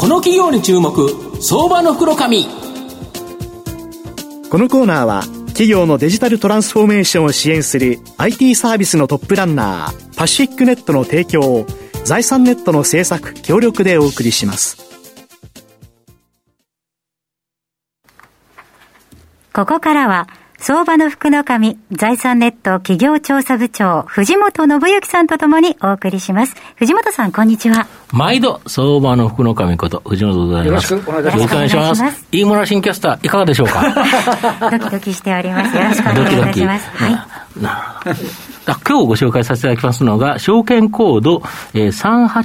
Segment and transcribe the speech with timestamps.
[0.00, 1.10] この企業に注目
[1.42, 2.48] 相場の袋紙こ
[4.58, 11.66] のコーナーは企業のデジタルトランスフォーメーションを支援する IT サービスのトップランナーパシフィックネットの提供を
[12.06, 14.78] 財産ネットの制作協力でお送りします
[19.52, 20.28] ここからは
[20.62, 26.54] 相場の福の神、財産ネット企業調査部長、藤本信之さんとともにお送りします。
[26.76, 27.86] 藤本さん、こんにちは。
[28.12, 30.92] 毎度、相場の福の神こと、藤本でございます。
[30.92, 32.02] よろしくお願いします。
[32.02, 33.82] ます飯村新キャスター、いかがでしょうか？
[34.70, 35.76] ドキドキしております。
[35.76, 36.90] よろしくお願いいたします。
[36.94, 37.12] はい。
[37.60, 38.16] なるほど。
[38.66, 41.42] 今日ご紹介させていただきますのが、証券コード、
[41.74, 42.36] えー、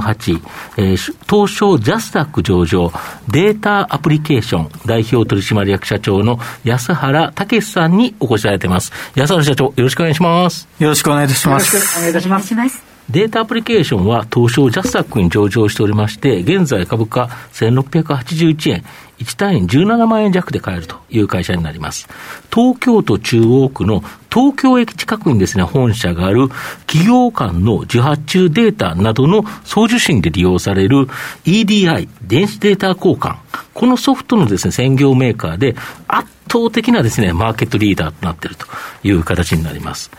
[0.00, 0.42] 3848、
[0.76, 2.92] えー、東証ジャスタック上場、
[3.28, 8.92] データアプリケーション代表取締役社長の安原武さんにお越しいただいています。
[9.14, 10.68] 安原社長、よろしくお願いします。
[10.78, 11.74] よろしくお願いいたします。
[11.76, 12.91] よろしくお願いいたします。
[13.10, 18.84] データアプリケーションは東証ジャスタックに上場しておりまして、現在株価1681円、
[19.18, 22.08] 1単位17万円弱で買えるという会社になります。
[22.52, 26.48] 東京都中央区の東京駅近くにですね、本社がある
[26.86, 31.08] 企業間の受発注データなどの送受信で利用される
[31.44, 33.36] EDI、電子データ交換。
[33.74, 35.76] このソフトのですね、専業メーカーで
[36.08, 38.66] 圧倒的なですね、マーケットリーダーとなっていると
[39.02, 40.10] いう形になります。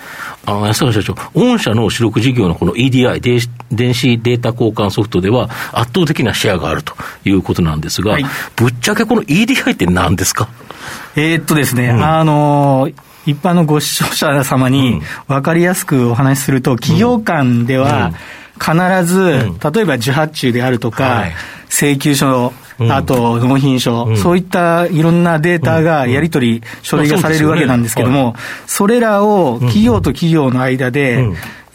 [0.45, 3.19] あの、安原社長、御社の主力事業のこの EDI、
[3.71, 6.93] 電子データ交換ソフトでは圧倒的なシェアがあると
[7.25, 10.49] いうことなんですが、はい、ぶっちゃけこの EDI って何ですか？
[11.15, 12.93] えー、っとですね、うん、あのー
[13.25, 18.11] 一般のご視聴者様に分かりやすくお話しすると、企業間では
[18.59, 18.73] 必
[19.05, 21.23] ず、例えば受発注であるとか、
[21.69, 28.35] 請求書、あと納品書、そういったいろんなデータがやり取り、書類がされるわけなんですけども、
[28.65, 31.23] それらを企業と企業の間で、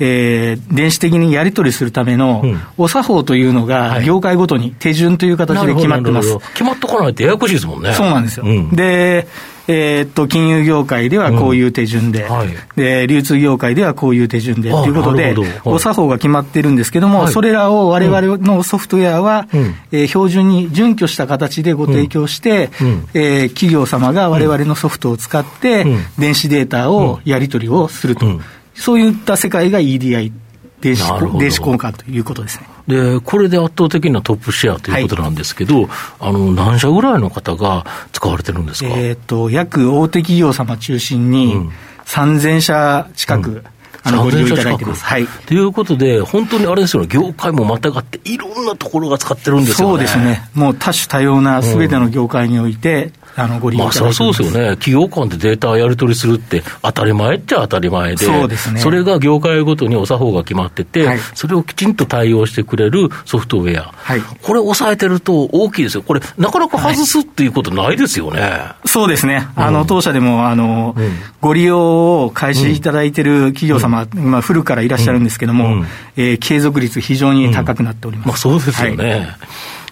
[0.00, 2.44] えー、電子的にやり取りするための、
[2.76, 6.38] お作法というのが、業界ごとに手順という形で決まってます。
[6.52, 7.92] 決まっとかないとややこしいですもんね。
[7.92, 8.44] そうなんですよ。
[8.72, 9.26] で、
[9.70, 25.84] えー、っと、金融業界ではこういう手順で、うんはい、で、流通業界ではこういう手順でということで、お作法が決まってるんですけども、はい、それらをわれわれのソフトウェアは、うん、えー、標準に準拠した形でご提供して、うん、えー、企業様がわれわれのソフトを使って、
[26.18, 28.40] 電子データをやり取りをすると、
[28.78, 30.32] そういった世界が EDI
[30.80, 32.68] 電子電子交換ということですね。
[32.86, 35.88] で、これで圧倒的なトップシェアということなんですけど、はい、
[36.20, 38.90] あの、何社ぐらいの方が使われてるんですか？
[38.90, 41.70] えっ、と、約大手企業様中心に、
[42.06, 43.64] 3000社近く、うん
[44.04, 45.04] あのご利用いただいてます。
[45.04, 45.26] はい。
[45.26, 49.94] ということで、本当にあれですよね、業界もまたがって、いろんなところが使ってるんですよね。
[49.94, 50.48] そうですね。
[50.54, 78.28] もう多種多様なすべての業界において、あのご利用まあ、そそうですよね、企業間でデータやり取りするって、当たり前っちゃ当たり前で、そうですね、それが業界ごとにお作法が決まってて、はい、それをきちんと対応してくれるソフトウェア、はい、これ、抑えてると大きいですよ、これ、なかなか外すっていうことないですよね、はい、そうですね、あの当社でもあの、うん、ご利用を開始いただいている企業様、うん、今、古からいらっしゃるんですけども、うん、えー、継続率、非常に高くなっております。
[78.28, 79.28] まあ、そうですよね、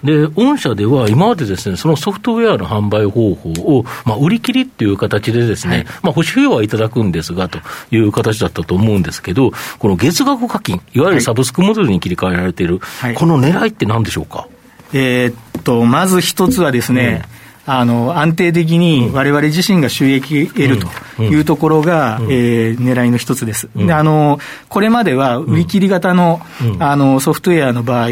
[0.07, 7.59] で、御社では今までですね、そのソフトウェアの販売方法を、まあ、売り切りっていう形でですね、はい、まあ、保守費用はいただくんですが、と
[7.91, 14.49] いう形だったと思うんですけど、この月額課金、いわゆるサブスクモデルに切り替えられている、はい、この狙いって何でしょうか？
[14.95, 20.79] えー、っと、まず一つはですね、うんあの安定的にわれわれ自身が収益得る
[21.17, 24.39] というところが、うん、えー、狙いの一つです、であの。
[24.69, 26.41] これまでは売り切り型の,、
[26.79, 28.09] あのソフトウェアの場合、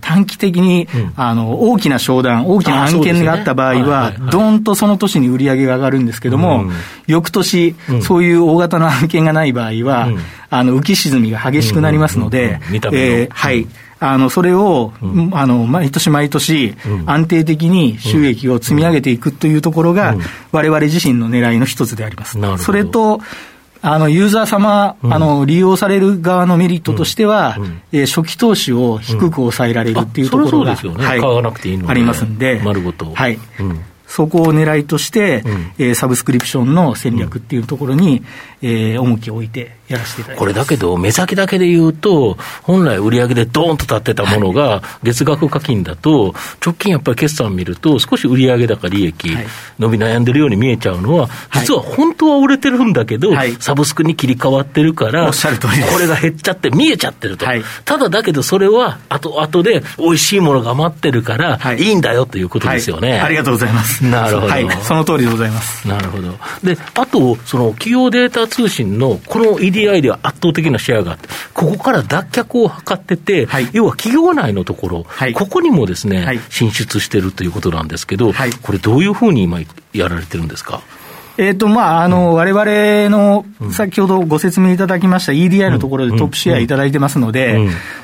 [0.00, 6.66] 短期的に、あの大きな商談、大きな案件があった場合は、どーんとその年に売り上げが上がるんですけども、
[7.06, 10.08] 翌年、そういう大型の案件がない場合は、
[10.50, 12.60] あの浮き沈みが激しくなりますので、
[12.92, 13.66] えはい。
[14.02, 16.74] あの、それを、うん、あの、毎年毎年、
[17.06, 20.16] 安定的に収益を積み上げていくというところが、
[20.50, 22.36] われわれ自身の狙いの一つであります。
[22.58, 23.20] それと、
[23.80, 27.56] あの、ユーザー様、あの、利用される側のメリットとしては、
[27.92, 31.20] え初期投資を低く抑えられるっていうところが、はい、
[31.86, 33.12] ありますんで、丸ごと。
[33.14, 33.38] はい。
[34.12, 46.34] そこを狙いとして、うん、えー、サブスクリプションの戦略っていうところに、うん、えー、重きを置いてやらせていただこれだけど、目先だけで言うと、本来売上でドーンと立ってたものが、月額課金だと、
[46.64, 49.36] 直近やっぱり決算見ると、少し売上高利益、
[49.78, 57.46] 伸び悩んでるように見えちゃうのは、実は本当は売れてるんだけど、はい、サブスクに切り替わってるから、これが減っちゃって見えちゃってると。
[57.46, 63.20] はい、ただだけど、それは後々で美味しいものが待ってるから、い、いんだよということですよね。
[63.20, 64.04] ありがとうございます。
[64.04, 64.70] なるほど。
[64.82, 65.86] その通りでございます。
[65.88, 66.38] なるほど。
[66.62, 78.32] で、あと、その企業データ通信のこの EDI EDI では圧倒的なシェアがあって、ここから脱却を図ってて、はい、要は企業内のところ、はい、ここにもですね、はい、進出してるということなんですけど、
[78.62, 79.60] これ、どういうふうに今、
[79.92, 80.82] やられてるんですか？
[81.38, 87.58] えっ、ー、と、まあ、あの、われわれの、先ほどご説明いただきました EDI のところでトップシェアいただいてますので、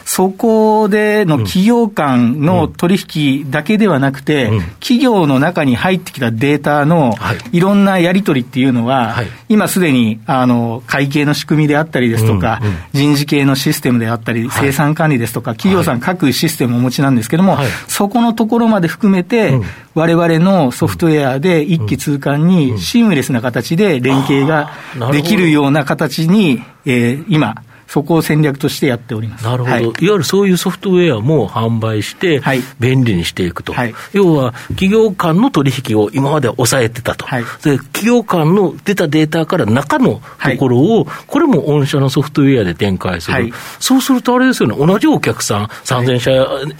[0.08, 4.50] そこでの企業間の取引だけではなくて、
[4.80, 7.14] 企業の中に入ってきたデータの
[7.52, 7.60] い。
[7.60, 9.16] ろんなやり取りっていうのは、
[9.50, 12.62] 今すでに、あの、会計の仕組みであったりですとか、
[12.94, 19.60] 人事系のシステムであったり、生産管理ですとか、企業さん各システムをお持ちなんですけれども、そこのところまで含めて、
[19.94, 24.72] われわれのソフトウェアで一気通貫にシームレスな形で連携が
[25.12, 29.44] できるような形に、えー、今、そこを戦略としてやっております。
[29.44, 32.40] なるほど、はい、いわゆるそういうソフトウェアも販売して、
[32.78, 46.30] 便利にしていくと、はい、要は企業間の取引を今まで抑えてたと、はい、で企業間の出たデータから中のところを、これも御社のソフトウェアで展開する、そうするとあれですよね、同じお客さん、3000社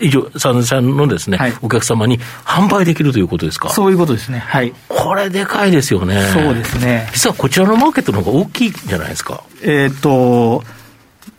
[0.01, 3.71] 以上、3000社のですね、お客様に販売できるということですか？
[3.71, 4.41] そういうことですね。
[4.41, 4.75] はい。
[4.89, 6.23] これでかいですよね。
[6.35, 7.09] そうですね。
[7.13, 9.43] 実はこちらのマーケットの方が大きいじゃないですか？
[9.63, 10.63] えっ、と、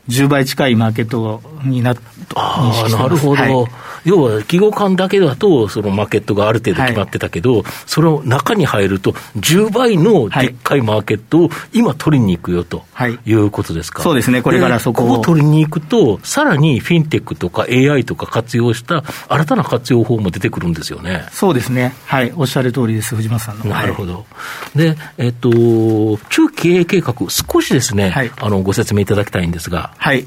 [0.09, 3.67] 10倍近いマーケットにななるほど、はい、
[4.05, 12.83] 要は企業間だけだと、そのマーケットがある程度決まってたけど、はい、その中に入ると、10倍のでっかいマーケットを今、取りに行くよと
[13.25, 15.17] いうことですか、はい、そうですね、これからそこを。
[15.17, 21.25] こ取りに行くと、さらにフィンテックとか AI とか活用した新たな活用法も出てくるんですよね。
[21.31, 23.65] そうですね、はい、おっしゃる通りです、藤本さんの。
[23.65, 24.25] なるほど。
[24.75, 25.49] で、えっと、
[26.29, 29.91] 中期経営計画、少しですね、あのご説明いただきたいんですが。
[29.97, 30.25] はい。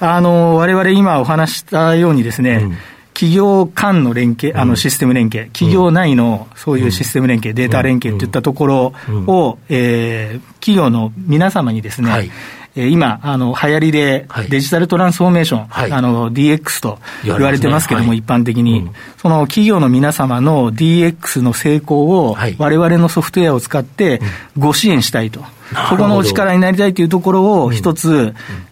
[0.00, 2.76] あの、我々今お話したようにですね、うん。
[3.12, 8.94] 企業間の連携、あのシステム連携、企業内のそういうシステム連携、データ連携といったところ
[9.26, 12.30] を、えー、企業の皆様にですね、はい
[12.76, 24.20] 今、あの、流行りでデジタルトランスフォーメーション、はい、あの、DX と言われてますけども、ねはい、一般的に、うん、その企業の皆様の DX の成功を、われわれのソフトウェアを使って
[24.56, 25.44] ご支援したいと。
[25.88, 28.10] そこのお力になりたいというところを一つ、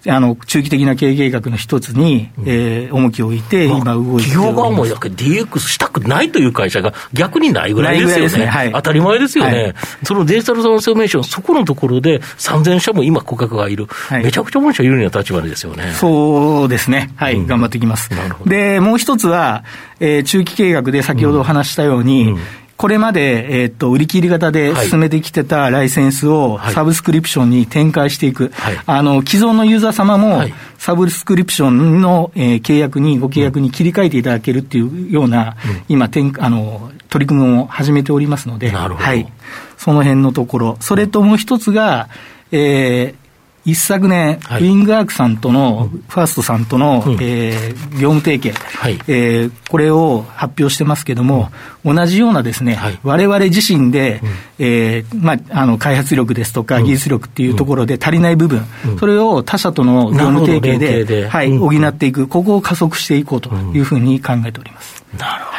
[0.07, 8.47] うん、あの、中期的な経営計画の一つに、うん、えー、重きを置いて、今動いて企業側も DX したくないという会社が逆にないぐらいですよね。
[8.47, 8.47] ね。
[8.47, 9.75] はい、当たり前ですよね、はい、
[10.05, 13.88] そのデジタルトランスフォーメーション、そこのところで3000社も今顧客がいる。
[13.89, 15.93] はい、めちゃくちゃ御社有利な立場ですよね。
[15.93, 17.11] そうですね。
[17.17, 18.11] はい、うん、頑張っていきます。
[18.47, 19.65] で、もう一つは、
[20.01, 22.37] えー、中期計画で先ほどお話したように、
[22.79, 28.53] これまで、えっ、と、売り切り型で進めてきてたライセンスをサブスクリプションに展開していく。
[28.55, 30.45] はい、あの、既存のユーザー様も、
[30.79, 36.09] サブスクリプションの、えー、契約に、ご契約に切り替えていただけるっていうような、うん、今、
[36.39, 39.05] あの、取り組みを始めておりますので、なるほど。
[39.05, 39.27] はい。
[39.77, 40.77] その辺のところ。
[40.79, 42.09] それともう一つが、
[42.53, 43.28] えー、
[43.69, 51.51] 一昨年、はい、ウィングアークさんとの、ファーストさんとの、うん、えー、業務提携、はい、えー、これを発表してますけれども、
[51.85, 54.31] うん、同じようなですね、われわれ自身で、うん、
[54.67, 58.65] えー、まあ、あの開発力ですとか、技術力っていうところで足りない部分、
[58.99, 65.05] それを他社との業務提携でで、はい、補っていく、ここを加速していこうというふうに考えております。
[65.19, 65.58] なるほど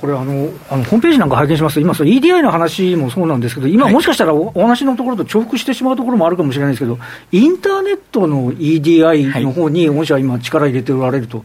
[0.00, 6.98] これあの、あのホームページなんか拝見しますと、今、EDI の話もそうなんですけど、今、もしかしたらお話のところと重複してしまうところもあるかもしれないですけど、
[7.32, 11.44] インターネットの EDI の方に、御社は今、力入れておられると。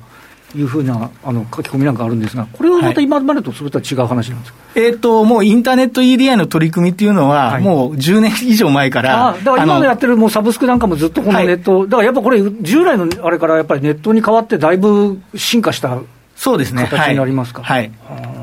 [0.55, 15.99] いうふうなあの書き込みなんかあるんですが、これはまた今までとそれとは違う話なんですか、はい、えーと、もうインターネット EDI の取り組みっていうのは、はい、もう10年以上前から、あだから今のやってるもうサブスクなんかもずっとこのネット、はい、だからやっぱこれ、従来のあれからやっぱりネットに変わって、だいぶ進化した
[16.37, 16.87] そうですね。
[16.89, 17.63] 形になりますか？
[17.63, 18.34] はい、はい。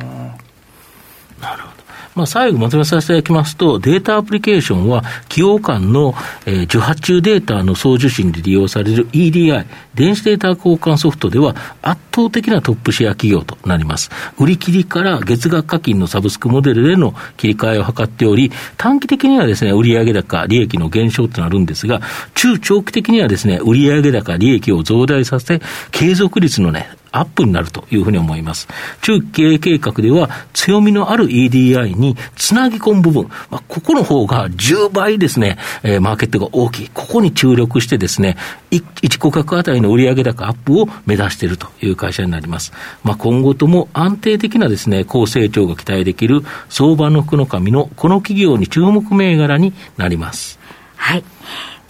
[2.14, 6.14] まあ、最後まとめさせていただきますと、データアプリケーションは、企業間の、
[6.45, 9.64] えー、受発注データの送受信で利用される EDI、
[9.95, 14.11] 電子データ交換ソフトでは圧倒的なトップシェア企業となります。
[14.38, 22.00] 売り切りから月額課金のサブスクモデルでの切り替えを図っており、短期的にはですね、売上高、利益の減少となるんですが、
[22.35, 28.69] 中長期的にはですね、売上高、利益を増大させ、継続率のね、アップになるというふうに思います。
[29.02, 36.90] 中期経営計画では強みのある EDI につなぎ込む部分、まあ、ここの方が10倍ですね、えー、マーケットが大きい。
[36.92, 38.37] ここに注力してですね、
[38.71, 42.73] 1顧客あたりの売上高アップを目指しているという会社になります。
[43.04, 50.59] まあ、今後とも安定的なですね、高成長が期待できる相場の福の神のこの企業に注目銘柄になります。
[50.97, 51.25] はい。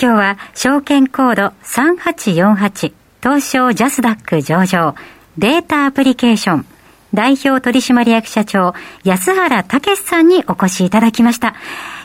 [0.00, 4.96] 今日は証券コード3848東証ジャスダック上場
[5.38, 6.66] データアプリケーション
[7.14, 8.74] 代表取締役社長、
[9.04, 11.54] 安原武さんにお越しいただきました。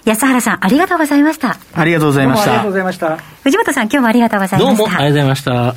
[0.03, 1.57] 安原さん、ありがとうございました。
[1.73, 2.51] ありがとうございました。
[2.51, 3.17] ありがとうございました。
[3.43, 4.77] 藤本さん、今日もありがとうございました。
[4.77, 5.75] どうもありがとうございました。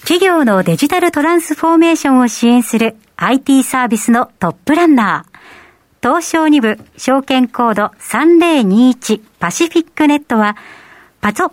[0.00, 5.38] 企業のデジタルトランスフォーメーションを支援する IT サービスのトップランナー。
[6.02, 10.56] 東証2部証券コード3021パシフィックネットは
[11.20, 11.52] パソ